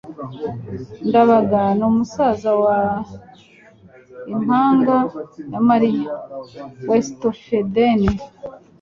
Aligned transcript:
ndabaga 1.07 1.61
ni 1.77 1.87
musaza 1.95 2.51
wa 2.63 2.79
impanga 4.33 4.97
ya 5.51 5.59
mariya. 5.69 6.11
(westofeden 6.89 8.01